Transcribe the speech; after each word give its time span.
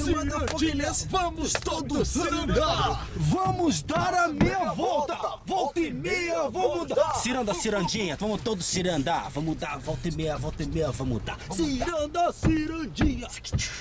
Cirandinha, 0.00 0.92
vamos 1.10 1.52
todos 1.52 2.08
cirandar! 2.08 3.06
Vamos 3.16 3.82
dar 3.82 4.14
a 4.14 4.28
meia 4.28 4.72
volta! 4.72 5.38
Volta 5.44 5.80
e 5.80 5.92
meia, 5.92 6.48
vamos 6.48 6.88
dar! 6.88 7.14
Ciranda, 7.16 7.52
cirandinha, 7.52 8.16
vamos 8.16 8.40
todos 8.40 8.64
cirandar. 8.64 9.30
Vamos 9.30 9.56
dar 9.56 9.78
volta 9.78 10.08
e 10.08 10.12
meia, 10.12 10.38
volta 10.38 10.62
e 10.62 10.66
meia, 10.66 10.90
vamos 10.90 11.22
dar. 11.22 11.38
Ciranda, 11.52 12.32
cirandinha. 12.32 13.28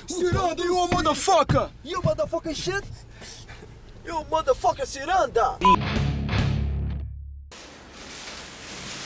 Ciranda, 0.07 0.61
you 0.61 0.77
a 0.77 0.87
motherfucker! 0.87 1.69
You 1.85 2.01
motherfucking 2.01 2.55
shit! 2.55 2.83
You 4.05 4.25
motherfucking 4.29 4.85
ciranda! 4.85 5.57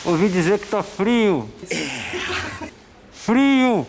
Ouvi 0.06 0.30
dizer 0.30 0.60
que 0.60 0.68
tá 0.68 0.82
frio. 0.82 1.48
Frio. 3.12 3.88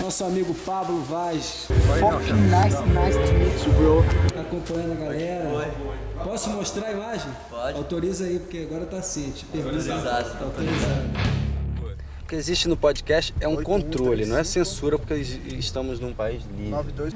Nosso 0.00 0.24
amigo 0.24 0.54
Pablo 0.54 1.00
Vaz. 1.02 1.66
Fucking 1.68 2.34
nice, 2.48 2.76
nice 2.88 3.18
to 3.18 3.34
meet 3.34 3.66
you, 3.66 3.72
bro. 3.74 4.04
Tá 4.34 4.40
acompanhando 4.40 4.92
a 4.92 5.04
galera. 5.04 5.74
Posso 6.24 6.50
mostrar 6.50 6.88
a 6.88 6.92
imagem? 6.92 7.30
Pode. 7.48 7.76
Autoriza 7.78 8.24
aí, 8.24 8.38
porque 8.38 8.66
agora 8.70 8.86
tá 8.86 8.98
assim. 8.98 9.30
Te 9.30 9.44
pergunto. 9.46 9.76
Autorizado. 9.76 10.30
Tá 10.38 10.44
autorizado. 10.44 11.40
O 12.22 12.26
que 12.30 12.36
existe 12.36 12.68
no 12.68 12.76
podcast 12.76 13.34
é 13.40 13.48
um 13.48 13.60
controle, 13.62 14.24
não 14.24 14.38
é 14.38 14.44
censura, 14.44 14.96
porque 14.98 15.14
es- 15.14 15.38
estamos 15.58 15.98
num 15.98 16.12
país 16.14 16.42
livre. 16.56 16.70
92. 16.70 17.14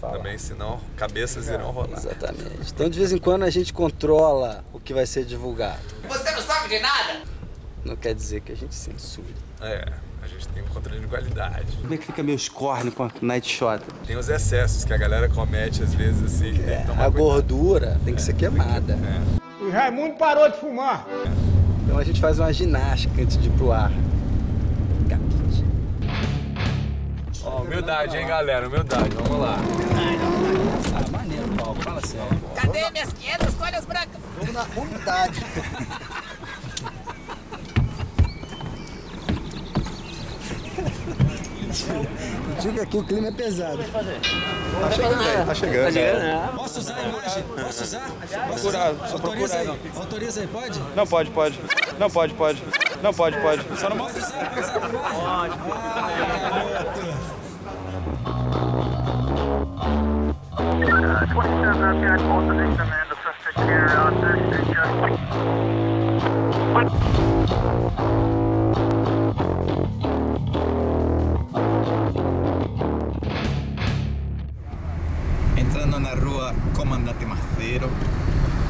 Fernando. 0.00 0.16
Também, 0.18 0.38
senão 0.38 0.78
cabeças 0.96 1.48
irão 1.48 1.70
rolar. 1.70 1.96
Exatamente. 1.98 2.72
Então, 2.72 2.88
de 2.88 2.98
vez 2.98 3.12
em 3.12 3.18
quando, 3.18 3.42
a 3.44 3.50
gente 3.50 3.72
controla 3.72 4.64
o 4.72 4.78
que 4.80 4.92
vai 4.92 5.06
ser 5.06 5.24
divulgado. 5.24 5.80
Você 6.08 6.30
não 6.32 6.42
sabe 6.42 6.68
de 6.68 6.78
nada? 6.80 7.20
Não 7.84 7.96
quer 7.96 8.14
dizer 8.14 8.40
que 8.42 8.52
a 8.52 8.56
gente 8.56 8.74
censure. 8.74 9.34
É, 9.60 9.86
a 10.22 10.26
gente 10.26 10.46
tem 10.48 10.62
um 10.62 10.66
controle 10.66 11.00
de 11.00 11.06
qualidade. 11.06 11.76
Como 11.80 11.94
é 11.94 11.96
que 11.96 12.04
fica 12.04 12.22
meus 12.22 12.48
cornes 12.48 12.92
com 12.94 13.04
a 13.04 13.10
Night 13.22 13.48
Shot? 13.48 13.82
Tem 14.06 14.16
os 14.16 14.28
excessos 14.28 14.84
que 14.84 14.92
a 14.92 14.96
galera 14.98 15.28
comete 15.28 15.82
às 15.82 15.94
vezes 15.94 16.22
assim, 16.22 16.52
que 16.52 16.62
tem 16.62 16.80
que 16.80 16.86
tomar 16.86 17.06
A 17.06 17.10
cuidado. 17.10 17.12
gordura 17.12 18.00
tem 18.04 18.14
que 18.14 18.20
ser 18.22 18.34
queimada. 18.34 18.98
O 19.60 19.70
Raimundo 19.70 20.14
parou 20.16 20.48
de 20.50 20.58
fumar! 20.58 21.06
Então 21.84 21.98
a 21.98 22.04
gente 22.04 22.20
faz 22.20 22.38
uma 22.38 22.52
ginástica 22.52 23.20
antes 23.22 23.36
de 23.38 23.48
ir 23.48 23.52
pro 23.52 23.72
ar. 23.72 23.90
Ó, 27.44 27.62
humildade, 27.62 28.16
hein, 28.16 28.26
galera? 28.26 28.66
Humildade, 28.68 29.10
vamos 29.14 29.40
lá. 29.40 29.56
Ah, 30.94 31.10
maneiro, 31.10 31.48
Paulo. 31.56 31.80
Fala 31.82 32.00
sério. 32.06 32.26
Cadê 32.54 32.90
minhas 32.90 33.12
500 33.12 33.54
folhas 33.54 33.84
brancas? 33.84 34.20
Vamos 34.38 34.54
na 34.54 34.66
unidade. 34.80 35.40
Diga 42.60 42.84
que 42.86 42.96
o 42.98 43.04
clima 43.04 43.28
é 43.28 43.32
pesado. 43.32 43.78
Tá 43.78 44.90
chegando, 44.90 45.46
tá 45.46 45.54
chegando. 45.54 46.56
Posso 46.56 46.80
usar 46.80 46.96
a 46.96 47.02
imagem? 47.02 47.42
Posso 47.42 47.82
usar? 47.84 48.00
Posso 48.10 48.70
Procurar, 48.70 48.92
usar? 48.92 49.12
Autoriza 49.12 49.18
procurar, 49.18 49.58
aí. 49.58 49.66
não. 49.66 50.00
Autoriza 50.00 50.40
aí, 50.40 50.46
pode? 50.46 50.80
Não 50.94 51.06
pode, 51.06 51.30
pode. 51.30 51.60
Não 51.98 52.10
pode, 52.10 52.34
pode. 52.34 52.62
Não 53.02 53.14
pode, 53.14 53.40
pode. 53.40 53.62
Só 53.78 53.88
não 53.88 53.96
Pode 53.96 54.18
usar, 54.18 54.48
pode 54.78 54.94
imagem? 66.70 66.90
Entrando 75.56 76.00
na 76.00 76.14
rua 76.14 76.54
Comandante 76.76 77.24
Marceiro. 77.24 77.90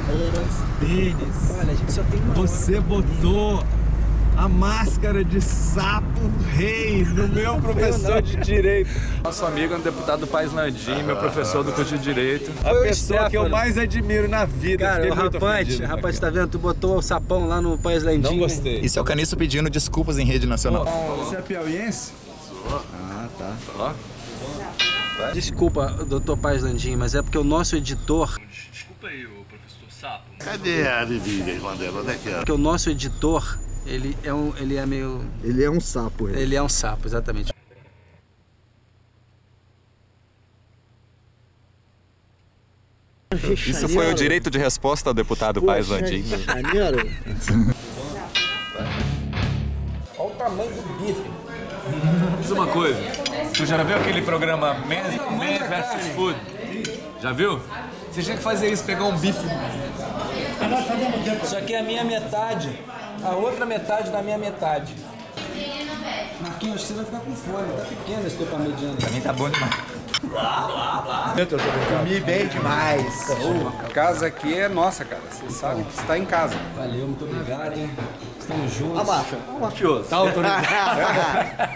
Olha, 0.08 1.70
a 1.70 1.74
gente 1.74 1.92
só 1.92 2.02
tem 2.04 2.20
uma 2.20 2.34
Você 2.34 2.80
botou 2.80 3.62
a 4.40 4.48
máscara 4.48 5.22
de 5.22 5.38
sapo 5.38 6.18
rei 6.54 7.04
no 7.04 7.28
meu 7.28 7.60
professor 7.60 8.22
de 8.22 8.36
direito. 8.36 8.88
Nosso 9.22 9.44
amigo 9.44 9.74
é 9.74 9.76
um 9.76 9.82
deputado 9.82 10.26
Paz 10.26 10.50
Landim, 10.50 11.02
meu 11.02 11.14
professor 11.18 11.62
do 11.62 11.70
curso 11.72 11.98
de 11.98 12.02
Direito. 12.02 12.50
A 12.64 12.70
Foi 12.70 12.88
pessoa 12.88 13.28
que 13.28 13.36
eu 13.36 13.50
mais 13.50 13.76
admiro 13.76 14.30
na 14.30 14.46
vida. 14.46 14.86
Cara, 14.86 15.02
Fiquei 15.02 15.10
o 15.10 15.14
rapaz, 15.14 15.78
rapaz, 15.80 16.18
tá 16.18 16.30
vendo? 16.30 16.48
Tu 16.48 16.58
botou 16.58 16.96
o 16.96 17.02
sapão 17.02 17.46
lá 17.46 17.60
no 17.60 17.76
País 17.76 18.02
Lendinho. 18.02 18.32
Não 18.32 18.38
gostei. 18.38 18.80
Isso 18.80 18.98
é 18.98 19.02
o 19.02 19.04
Caniço 19.04 19.36
pedindo 19.36 19.68
desculpas 19.68 20.18
em 20.18 20.24
rede 20.24 20.46
nacional. 20.46 20.86
Você 21.18 21.36
é 21.36 21.42
piauiense? 21.42 22.12
Ah, 22.66 23.28
tá. 23.36 23.94
Desculpa, 25.34 25.88
doutor 26.08 26.38
Paes 26.38 26.62
Landim, 26.62 26.96
mas 26.96 27.14
é 27.14 27.20
porque 27.20 27.36
o 27.36 27.44
nosso 27.44 27.76
editor. 27.76 28.40
Desculpa 28.72 29.06
aí, 29.06 29.26
ô 29.26 29.49
Sapo. 30.00 30.24
Cadê 30.38 30.88
a 30.88 31.04
Viviane 31.04 31.60
Mandela? 31.60 32.00
Onde 32.00 32.10
é 32.12 32.14
que 32.14 32.28
é? 32.30 32.36
Porque 32.36 32.52
o 32.52 32.56
nosso 32.56 32.88
editor, 32.88 33.58
ele 33.84 34.16
é 34.24 34.32
um. 34.32 34.56
ele 34.56 34.76
é 34.76 34.86
meio. 34.86 35.22
Ele 35.44 35.62
é 35.62 35.70
um 35.70 35.78
sapo, 35.78 36.26
ele. 36.26 36.40
Ele 36.40 36.56
é 36.56 36.62
um 36.62 36.70
sapo, 36.70 37.06
exatamente. 37.06 37.52
Isso 43.66 43.88
foi 43.90 44.10
o 44.10 44.14
direito 44.14 44.50
de 44.50 44.58
resposta 44.58 45.10
ao 45.10 45.14
deputado 45.14 45.60
Paz 45.60 45.88
Landim. 45.88 46.24
Olha 50.18 50.26
o 50.26 50.30
tamanho 50.30 50.70
do 50.70 50.82
bife. 50.98 51.30
Diz 52.40 52.50
uma 52.50 52.66
coisa, 52.68 52.98
tu 53.54 53.66
já 53.66 53.82
viu 53.82 53.96
aquele 53.96 54.22
programa 54.22 54.74
Man, 54.74 55.02
Man 55.36 55.58
vs 55.68 56.06
Food? 56.14 56.38
Já 57.20 57.32
viu? 57.32 57.60
Você 58.10 58.22
tinha 58.22 58.36
que 58.36 58.42
fazer 58.42 58.72
isso, 58.72 58.84
pegar 58.84 59.04
um 59.04 59.16
bife. 59.18 59.46
Isso 61.42 61.56
aqui 61.56 61.74
é 61.74 61.80
a 61.80 61.82
minha 61.82 62.04
metade. 62.04 62.78
A 63.24 63.30
outra 63.30 63.66
metade 63.66 64.10
da 64.10 64.22
minha 64.22 64.38
metade. 64.38 64.94
Marquinhos, 66.40 66.76
acho 66.76 66.86
que 66.86 66.92
você 66.92 66.94
vai 66.94 67.04
ficar 67.04 67.20
com 67.20 67.34
fome. 67.34 67.72
Tá 67.76 67.84
pequeno 67.84 68.26
esse 68.26 68.36
teu 68.36 68.46
parmegiana. 68.46 68.96
Pra 68.96 69.10
mim 69.10 69.20
tá 69.20 69.32
bom 69.32 69.50
demais. 69.50 69.74
Comi 71.98 72.20
bem 72.20 72.46
demais. 72.48 73.30
A 73.84 73.88
casa 73.88 74.26
aqui 74.26 74.58
é 74.58 74.68
nossa, 74.68 75.04
cara. 75.04 75.22
Você 75.30 75.50
sabe 75.50 75.84
que 75.84 75.98
está 75.98 76.18
em 76.18 76.24
casa. 76.24 76.56
Valeu, 76.76 77.06
muito 77.06 77.24
obrigado. 77.24 77.90
Estamos 78.38 78.72
juntos. 78.72 79.00
A 79.00 79.04
máfia, 79.04 79.38
o 79.48 79.60
mafioso. 79.60 80.08
Tá 80.08 80.16
autorizado. 80.16 81.00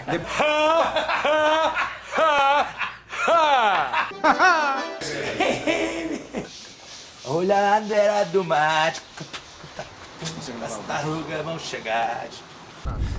Olha 7.45 7.75
a 7.75 7.79
bandeira 7.79 8.25
do 8.25 8.43
mar. 8.43 8.91
As 10.63 10.77
tartarugas 10.77 11.45
vão 11.45 11.59
chegar. 11.59 12.27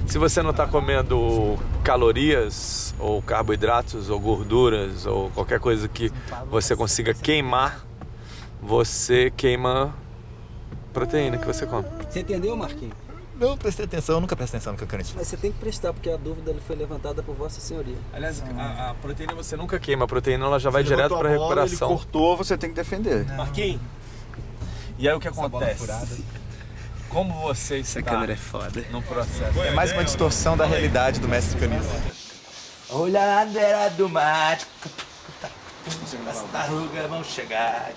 Se 0.04 0.18
você 0.18 0.42
não 0.42 0.50
está 0.50 0.66
comendo 0.66 1.56
calorias 1.84 2.92
ou 2.98 3.22
carboidratos 3.22 4.10
ou 4.10 4.18
gorduras 4.18 5.06
ou 5.06 5.30
qualquer 5.30 5.60
coisa 5.60 5.86
que 5.86 6.12
você 6.50 6.74
consiga 6.74 7.14
queimar, 7.14 7.84
você 8.60 9.32
queima 9.36 9.94
proteína 10.92 11.38
que 11.38 11.46
você 11.46 11.64
come. 11.64 11.86
Você 12.10 12.18
entendeu, 12.18 12.56
Marquinhos? 12.56 12.94
Não 13.38 13.56
prestei 13.56 13.84
atenção, 13.84 14.16
eu 14.16 14.20
nunca 14.22 14.34
presto 14.34 14.54
atenção 14.54 14.72
no 14.72 14.78
que 14.78 14.84
o 14.84 14.86
Caniço 14.86 15.12
Mas 15.14 15.28
você 15.28 15.36
tem 15.36 15.52
que 15.52 15.58
prestar, 15.58 15.92
porque 15.92 16.08
a 16.08 16.16
dúvida 16.16 16.54
foi 16.66 16.74
levantada 16.74 17.22
por 17.22 17.34
Vossa 17.34 17.60
Senhoria. 17.60 17.98
Aliás, 18.12 18.42
a, 18.56 18.90
a 18.90 18.94
proteína 18.94 19.34
você 19.34 19.56
nunca 19.56 19.78
queima, 19.78 20.04
a 20.04 20.08
proteína 20.08 20.46
ela 20.46 20.58
já 20.58 20.70
vai 20.70 20.82
direto 20.82 21.16
para 21.16 21.28
recuperação. 21.28 21.90
Ele 21.90 21.98
cortou, 21.98 22.36
você 22.36 22.56
tem 22.56 22.70
que 22.70 22.76
defender. 22.76 23.24
Marquinhos. 23.36 23.80
E 24.98 25.08
aí 25.08 25.14
o 25.14 25.20
que 25.20 25.28
acontece? 25.28 26.24
Como 27.08 27.34
você 27.42 27.78
está 27.78 28.02
câmera 28.02 28.32
é 28.32 28.36
foda. 28.36 28.84
no 28.90 29.02
processo? 29.02 29.62
É 29.62 29.70
mais 29.70 29.92
uma 29.92 30.04
distorção 30.04 30.56
da 30.56 30.64
realidade 30.64 31.20
do 31.20 31.28
mestre 31.28 31.58
Caniço. 31.58 31.88
Olha 32.90 33.40
a 33.40 33.88
do 33.90 34.08
mar. 34.08 34.58
As 36.28 36.42
tartarugas 36.42 37.08
vão 37.08 37.22
chegar. 37.22 37.92